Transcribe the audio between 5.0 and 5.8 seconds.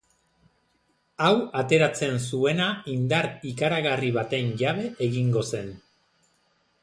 egingo zen.